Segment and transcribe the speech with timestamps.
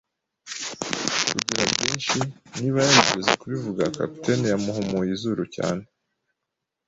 [1.29, 2.17] kugira byinshi.
[2.59, 5.83] Niba yarigeze kubivuga, capitaine yamuhumuye izuru cyane